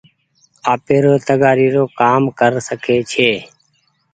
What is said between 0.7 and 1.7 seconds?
آپير تگآري